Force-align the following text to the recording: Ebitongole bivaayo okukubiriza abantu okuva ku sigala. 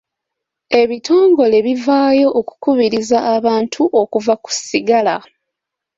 Ebitongole 0.81 1.57
bivaayo 1.67 2.27
okukubiriza 2.39 3.17
abantu 3.35 3.81
okuva 4.01 4.33
ku 4.43 4.49
sigala. 4.65 5.15